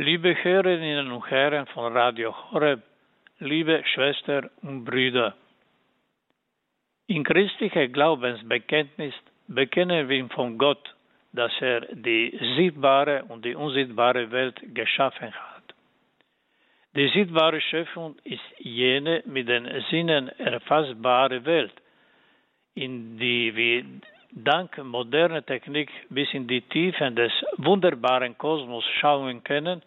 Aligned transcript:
Liebe 0.00 0.32
Hörerinnen 0.44 1.10
und 1.10 1.28
Herren 1.28 1.66
von 1.74 1.92
Radio 1.92 2.32
Horeb, 2.52 2.84
liebe 3.40 3.82
Schwestern 3.84 4.48
und 4.62 4.84
Brüder, 4.84 5.34
in 7.08 7.24
christlicher 7.24 7.88
Glaubensbekenntnis 7.88 9.12
bekennen 9.48 10.08
wir 10.08 10.28
von 10.28 10.56
Gott, 10.56 10.94
dass 11.32 11.50
er 11.60 11.80
die 11.92 12.30
sichtbare 12.56 13.24
und 13.24 13.44
die 13.44 13.56
unsichtbare 13.56 14.30
Welt 14.30 14.60
geschaffen 14.72 15.34
hat. 15.34 15.74
Die 16.94 17.08
sichtbare 17.08 17.60
Schöpfung 17.60 18.14
ist 18.22 18.48
jene 18.58 19.24
mit 19.26 19.48
den 19.48 19.66
Sinnen 19.90 20.28
erfassbare 20.38 21.44
Welt, 21.44 21.74
in 22.76 23.18
die 23.18 23.52
wir 23.56 23.84
dank 24.30 24.78
moderner 24.78 25.44
Technik 25.44 25.90
bis 26.08 26.32
in 26.32 26.46
die 26.46 26.60
Tiefen 26.60 27.16
des 27.16 27.32
wunderbaren 27.56 28.38
Kosmos 28.38 28.84
schauen 29.00 29.42
können 29.42 29.82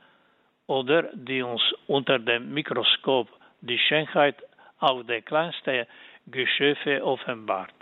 oder 0.72 1.02
die 1.14 1.42
uns 1.42 1.61
unter 1.88 2.18
dem 2.18 2.54
Mikroskop 2.54 3.28
die 3.60 3.78
Schönheit 3.78 4.38
auch 4.79 5.04
der 5.04 5.21
kleinsten 5.21 5.86
Geschöpfe 6.28 7.04
offenbart. 7.04 7.78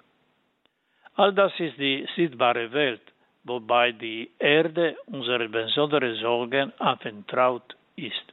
All 1.15 1.31
das 1.33 1.53
ist 1.59 1.77
die 1.77 2.07
sichtbare 2.15 2.71
Welt, 2.71 3.05
wobei 3.43 3.91
die 3.91 4.31
Erde 4.39 4.97
unsere 5.05 5.47
besondere 5.49 6.15
Sorgen 6.15 6.73
anvertraut 6.79 7.75
ist. 7.95 8.27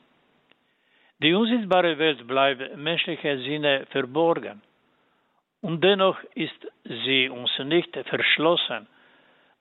Die 1.22 1.34
unsichtbare 1.34 1.98
Welt 1.98 2.26
bleibt 2.26 2.76
menschlicher 2.76 3.36
Sinne 3.38 3.86
verborgen. 3.90 4.62
Und 5.60 5.84
dennoch 5.84 6.18
ist 6.34 6.60
sie 7.04 7.28
uns 7.28 7.52
nicht 7.58 7.92
verschlossen, 8.12 8.86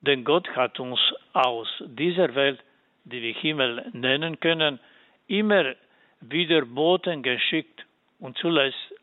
denn 0.01 0.23
Gott 0.23 0.47
hat 0.55 0.79
uns 0.79 1.01
aus 1.33 1.67
dieser 1.85 2.33
Welt, 2.35 2.59
die 3.05 3.21
wir 3.21 3.33
Himmel 3.33 3.85
nennen 3.93 4.39
können, 4.39 4.79
immer 5.27 5.75
wieder 6.21 6.65
Boten 6.65 7.23
geschickt 7.23 7.85
und 8.19 8.37
zuletzt 8.37 8.93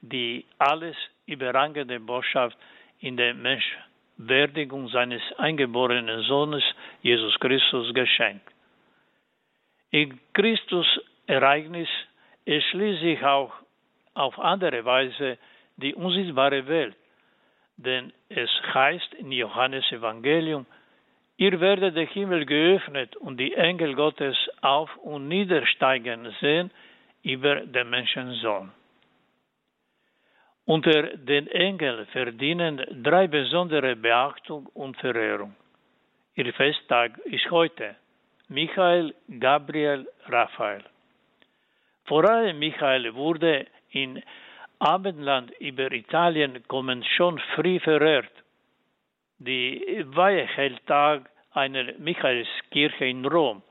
die 0.00 0.44
alles 0.58 0.96
überragende 1.26 2.00
Botschaft 2.00 2.56
in 3.00 3.16
der 3.16 3.34
Menschwerdigung 3.34 4.88
seines 4.88 5.22
eingeborenen 5.36 6.22
Sohnes 6.22 6.64
Jesus 7.02 7.38
Christus 7.40 7.92
geschenkt. 7.94 8.48
In 9.90 10.18
Christus 10.32 10.86
Ereignis 11.26 11.88
erschließt 12.44 13.00
sich 13.00 13.22
auch 13.24 13.52
auf 14.14 14.38
andere 14.38 14.84
Weise 14.84 15.38
die 15.76 15.94
unsichtbare 15.94 16.66
Welt. 16.66 16.96
Denn 17.76 18.12
es 18.28 18.50
heißt 18.74 19.14
in 19.14 19.30
Johannes 19.30 19.90
Evangelium, 19.92 20.66
ihr 21.38 21.58
werdet 21.60 21.96
der 21.96 22.06
Himmel 22.06 22.44
geöffnet 22.44 23.16
und 23.16 23.38
die 23.38 23.54
Engel 23.54 23.94
Gottes 23.94 24.36
auf 24.60 24.94
und 24.98 25.28
niedersteigen 25.28 26.34
sehen 26.40 26.70
über 27.22 27.60
den 27.60 27.88
Menschensohn. 27.88 28.70
Unter 30.66 31.16
den 31.16 31.46
Engeln 31.46 32.04
verdienen 32.08 32.84
drei 33.02 33.26
besondere 33.26 33.96
Beachtung 33.96 34.66
und 34.74 34.98
Verehrung. 34.98 35.54
Ihr 36.34 36.52
Festtag 36.52 37.16
ist 37.24 37.50
heute 37.50 37.96
Michael, 38.48 39.14
Gabriel, 39.40 40.06
Raphael. 40.26 40.84
Vor 42.04 42.28
allem 42.28 42.58
Michael 42.58 43.14
wurde 43.14 43.66
in 43.90 44.22
Abendland 44.78 45.50
über 45.58 45.90
Italien 45.92 46.62
kommen 46.68 47.02
schon 47.16 47.38
früh 47.54 47.80
verehrt. 47.80 48.30
Die 49.40 50.04
Weihechelltag 50.16 51.30
einer 51.52 51.92
Michaelskirche 51.98 53.04
in 53.04 53.24
Rom 53.24 53.62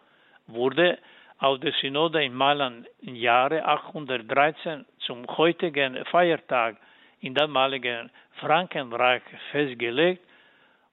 wurde 0.47 0.97
auf 1.39 1.59
der 1.59 1.73
Synode 1.73 2.23
in 2.23 2.33
Mailand 2.33 2.87
im 3.01 3.15
Jahre 3.15 3.65
813 3.65 4.85
zum 4.99 5.27
heutigen 5.27 6.05
Feiertag 6.05 6.77
im 7.19 7.33
damaligen 7.33 8.09
Frankenreich 8.39 9.23
festgelegt 9.51 10.23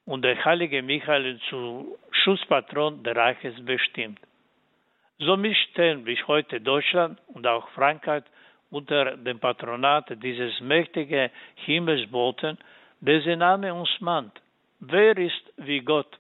und 0.07 0.23
der 0.23 0.45
heilige 0.45 0.83
Michael 0.83 1.39
zu 1.49 1.97
Schutzpatron 2.11 3.01
des 3.05 3.15
Reiches 3.15 3.65
bestimmt. 3.65 4.19
Somit 5.19 5.57
stehen 5.57 6.03
bis 6.03 6.27
heute 6.27 6.61
Deutschland 6.61 7.21
und 7.29 7.47
auch 7.47 7.69
Frankreich 7.69 8.25
unter 8.71 9.17
dem 9.17 9.39
Patronat 9.39 10.21
dieses 10.21 10.61
mächtigen 10.61 11.31
Himmelsboten, 11.55 12.59
dessen 13.01 13.39
Name 13.39 13.73
uns 13.73 14.01
mahnt. 14.01 14.41
Wer 14.87 15.17
ist 15.17 15.53
wie 15.57 15.81
Gott? 15.81 16.19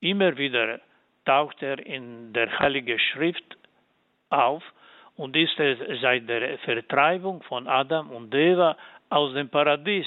Immer 0.00 0.36
wieder 0.36 0.80
taucht 1.24 1.60
er 1.62 1.84
in 1.84 2.32
der 2.32 2.58
Heiligen 2.60 2.98
Schrift 2.98 3.56
auf 4.28 4.62
und 5.16 5.34
ist 5.36 5.58
es 5.58 5.78
seit 6.00 6.28
der 6.28 6.58
Vertreibung 6.58 7.42
von 7.42 7.66
Adam 7.66 8.10
und 8.10 8.32
Eva 8.32 8.76
aus 9.08 9.34
dem 9.34 9.48
Paradies 9.48 10.06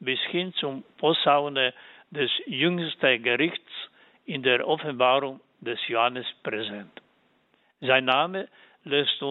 bis 0.00 0.18
hin 0.30 0.54
zum 0.54 0.82
Posaune 0.96 1.74
des 2.10 2.30
jüngsten 2.46 3.22
Gerichts 3.22 3.72
in 4.24 4.42
der 4.42 4.66
Offenbarung 4.66 5.40
des 5.60 5.78
Johannes 5.88 6.26
präsent. 6.42 7.02
Sein 7.82 8.06
Name 8.06 8.48
lässt 8.84 9.22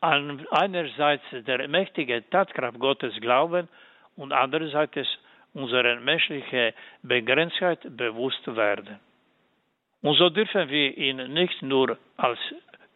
an 0.00 0.46
einerseits 0.50 1.24
der 1.30 1.68
mächtige 1.68 2.28
Tatkraft 2.30 2.80
Gottes 2.80 3.14
glauben 3.20 3.68
und 4.16 4.32
andererseits 4.32 5.19
unserer 5.54 5.98
menschlichen 6.00 6.72
Begrenztheit 7.02 7.80
bewusst 7.96 8.46
werden. 8.56 8.98
Und 10.02 10.16
so 10.16 10.30
dürfen 10.30 10.68
wir 10.68 10.96
ihn 10.96 11.32
nicht 11.32 11.60
nur 11.62 11.98
als 12.16 12.38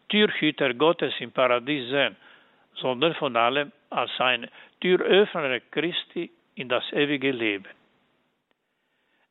Türhüter 0.09 0.73
Gottes 0.73 1.13
im 1.19 1.31
Paradies 1.31 1.89
sehen, 1.89 2.15
sondern 2.75 3.13
von 3.15 3.35
allem 3.35 3.71
als 3.89 4.11
ein 4.19 4.47
Türöffner 4.81 5.59
Christi 5.71 6.31
in 6.55 6.69
das 6.69 6.83
ewige 6.93 7.31
Leben. 7.31 7.69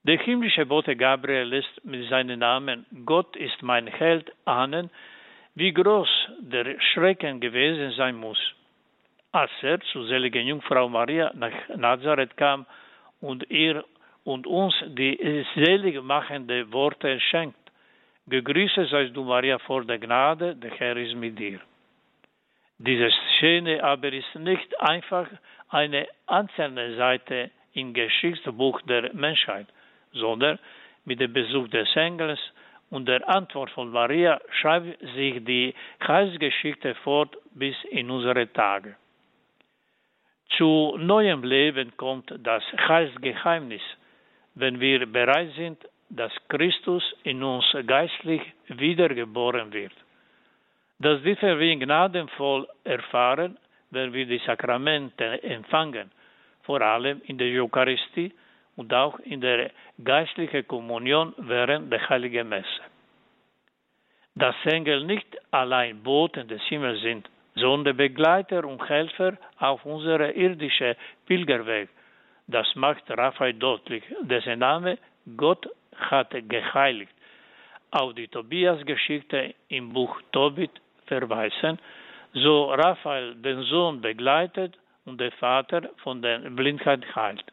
Der 0.04 0.18
himmlische 0.18 0.66
Bote 0.66 0.96
Gabriel 0.96 1.48
lässt 1.48 1.84
mit 1.84 2.08
seinem 2.10 2.38
Namen 2.38 2.84
Gott 3.06 3.36
ist 3.36 3.62
mein 3.62 3.86
Held 3.86 4.30
ahnen, 4.44 4.90
wie 5.54 5.72
groß 5.72 6.08
der 6.40 6.78
Schrecken 6.80 7.40
gewesen 7.40 7.90
sein 7.92 8.16
muss, 8.16 8.38
als 9.32 9.50
er 9.62 9.80
zur 9.80 10.06
seligen 10.06 10.46
Jungfrau 10.46 10.88
Maria 10.88 11.32
nach 11.34 11.52
Nazareth 11.76 12.36
kam 12.36 12.66
und 13.24 13.50
ihr 13.50 13.84
und 14.24 14.46
uns 14.46 14.74
die 14.98 15.44
selig 15.54 16.02
machende 16.02 16.70
Worte 16.72 17.20
schenkt. 17.20 17.64
Gegrüßet 18.26 18.88
seist 18.88 19.16
du, 19.16 19.22
Maria, 19.24 19.58
vor 19.58 19.84
der 19.84 19.98
Gnade, 19.98 20.56
der 20.56 20.70
Herr 20.78 20.96
ist 20.96 21.14
mit 21.14 21.38
dir. 21.38 21.60
Diese 22.78 23.10
Szene 23.10 23.82
aber 23.82 24.12
ist 24.12 24.34
nicht 24.34 24.70
einfach 24.80 25.28
eine 25.68 26.06
einzelne 26.26 26.96
Seite 26.96 27.50
im 27.72 27.92
Geschichtsbuch 27.94 28.80
der 28.82 29.14
Menschheit, 29.14 29.68
sondern 30.12 30.58
mit 31.04 31.20
dem 31.20 31.32
Besuch 31.32 31.68
des 31.68 31.88
Engels 31.96 32.40
und 32.90 33.06
der 33.06 33.28
Antwort 33.28 33.70
von 33.70 33.90
Maria 33.90 34.40
schreibt 34.60 35.00
sich 35.16 35.44
die 35.44 35.74
Heilsgeschichte 36.06 36.94
fort 36.96 37.36
bis 37.54 37.76
in 37.90 38.10
unsere 38.10 38.52
Tage. 38.52 38.96
Zu 40.56 40.96
neuem 40.98 41.42
Leben 41.42 41.96
kommt 41.96 42.32
das 42.38 42.62
Heilsgeheimnis, 42.88 43.82
wenn 44.54 44.78
wir 44.78 45.06
bereit 45.06 45.50
sind, 45.56 45.78
dass 46.10 46.32
Christus 46.48 47.02
in 47.24 47.42
uns 47.42 47.64
geistlich 47.86 48.42
wiedergeboren 48.68 49.72
wird. 49.72 49.92
Das 50.98 51.22
dürfen 51.22 51.58
wir 51.58 51.76
gnadenvoll 51.76 52.68
erfahren, 52.84 53.58
wenn 53.90 54.12
wir 54.12 54.26
die 54.26 54.40
Sakramente 54.46 55.42
empfangen, 55.42 56.12
vor 56.62 56.80
allem 56.80 57.20
in 57.26 57.36
der 57.38 57.62
Eucharistie 57.62 58.32
und 58.76 58.92
auch 58.94 59.18
in 59.20 59.40
der 59.40 59.70
geistlichen 60.02 60.66
Kommunion 60.68 61.34
während 61.38 61.92
der 61.92 62.08
Heiligen 62.08 62.48
Messe. 62.48 62.82
Dass 64.36 64.54
Engel 64.64 65.04
nicht 65.04 65.26
allein 65.50 66.02
Boten 66.02 66.46
des 66.46 66.62
Himmels 66.62 67.00
sind, 67.02 67.28
sondern 67.54 67.96
Begleiter 67.96 68.64
und 68.64 68.86
Helfer 68.88 69.36
auf 69.58 69.84
unserem 69.84 70.30
irdischen 70.34 70.94
Pilgerweg. 71.26 71.88
Das 72.46 72.66
macht 72.74 73.04
Raphael 73.08 73.54
deutlich, 73.54 74.04
dessen 74.22 74.58
Name 74.58 74.98
Gott 75.36 75.68
hat 75.96 76.30
geheiligt. 76.48 77.12
Auf 77.90 78.14
die 78.14 78.28
Tobias-Geschichte 78.28 79.54
im 79.68 79.92
Buch 79.92 80.20
Tobit 80.32 80.72
verweisen, 81.06 81.78
so 82.32 82.72
Raphael 82.72 83.34
den 83.36 83.62
Sohn 83.62 84.00
begleitet 84.00 84.76
und 85.04 85.20
der 85.20 85.32
Vater 85.32 85.90
von 86.02 86.20
der 86.20 86.38
Blindheit 86.50 87.04
heilt. 87.14 87.44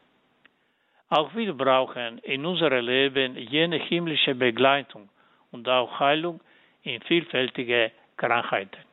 Auch 1.08 1.34
wir 1.34 1.52
brauchen 1.52 2.18
in 2.18 2.44
unserem 2.44 2.84
Leben 2.84 3.36
jene 3.36 3.76
himmlische 3.76 4.34
Begleitung 4.34 5.08
und 5.50 5.68
auch 5.68 6.00
Heilung 6.00 6.40
in 6.82 7.00
vielfältige 7.02 7.92
Krankheiten. 8.16 8.91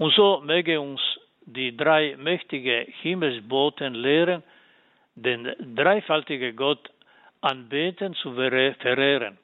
Und 0.00 0.14
so 0.14 0.40
möge 0.40 0.80
uns 0.80 0.98
die 1.42 1.76
drei 1.76 2.16
mächtigen 2.16 2.86
Himmelsboten 3.02 3.92
lehren, 3.94 4.42
den 5.14 5.54
dreifaltigen 5.76 6.56
Gott 6.56 6.90
anbeten 7.42 8.14
zu 8.14 8.32
verehren. 8.32 9.36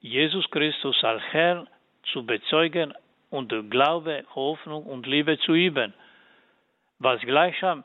Jesus 0.00 0.44
Christus 0.50 1.02
als 1.02 1.22
Herr 1.30 1.66
zu 2.12 2.26
bezeugen 2.26 2.92
und 3.30 3.48
Glaube, 3.70 4.26
Hoffnung 4.34 4.84
und 4.84 5.06
Liebe 5.06 5.38
zu 5.38 5.54
üben, 5.54 5.94
was 6.98 7.18
gleichsam 7.22 7.82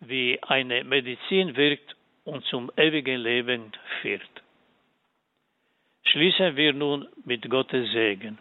wie 0.00 0.42
eine 0.42 0.82
Medizin 0.82 1.54
wirkt 1.56 1.94
und 2.24 2.44
zum 2.46 2.72
ewigen 2.76 3.20
Leben 3.20 3.70
führt. 4.00 4.42
Schließen 6.02 6.56
wir 6.56 6.72
nun 6.72 7.06
mit 7.24 7.48
Gottes 7.48 7.92
Segen. 7.92 8.38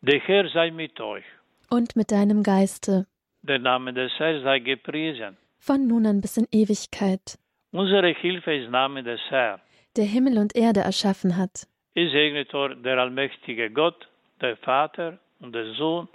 Der 0.00 0.20
Herr 0.20 0.48
sei 0.48 0.70
mit 0.70 1.00
euch. 1.00 1.24
Und 1.72 1.96
mit 1.96 2.12
deinem 2.12 2.42
Geiste. 2.42 3.06
Der 3.40 3.58
Name 3.58 3.94
des 3.94 4.12
Herrn 4.18 4.42
sei 4.42 4.58
gepriesen. 4.58 5.38
Von 5.58 5.86
nun 5.86 6.04
an 6.04 6.20
bis 6.20 6.36
in 6.36 6.46
Ewigkeit. 6.52 7.38
Unsere 7.70 8.12
Hilfe 8.12 8.52
ist 8.54 8.70
Name 8.70 9.02
des 9.02 9.20
Herrn. 9.30 9.58
Der 9.96 10.04
Himmel 10.04 10.36
und 10.36 10.54
Erde 10.54 10.80
erschaffen 10.80 11.38
hat. 11.38 11.66
Ich 11.94 12.12
segne 12.12 12.44
euch 12.52 12.82
der 12.82 12.98
allmächtige 12.98 13.70
Gott, 13.70 14.06
der 14.42 14.58
Vater 14.58 15.18
und 15.40 15.54
der 15.54 15.72
Sohn 15.72 16.08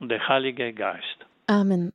und 0.00 0.08
der 0.08 0.26
Heilige 0.26 0.72
Geist. 0.72 1.18
Amen. 1.46 1.92